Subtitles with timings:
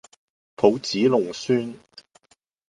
[0.55, 1.75] 抱子弄孫